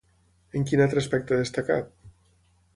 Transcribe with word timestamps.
En 0.59 0.65
quin 0.71 0.81
altre 0.85 1.03
aspecte 1.03 1.37
ha 1.37 1.43
destacat? 1.45 1.95